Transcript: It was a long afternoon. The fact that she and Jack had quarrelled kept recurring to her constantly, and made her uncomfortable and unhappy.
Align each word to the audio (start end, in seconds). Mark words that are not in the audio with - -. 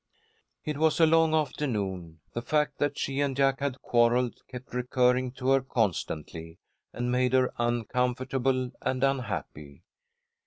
It 0.65 0.79
was 0.79 0.99
a 0.99 1.05
long 1.05 1.35
afternoon. 1.35 2.21
The 2.33 2.41
fact 2.41 2.79
that 2.79 2.97
she 2.97 3.19
and 3.21 3.37
Jack 3.37 3.59
had 3.59 3.83
quarrelled 3.83 4.39
kept 4.47 4.73
recurring 4.73 5.29
to 5.33 5.49
her 5.49 5.61
constantly, 5.61 6.57
and 6.91 7.11
made 7.11 7.33
her 7.33 7.53
uncomfortable 7.59 8.71
and 8.81 9.03
unhappy. 9.03 9.83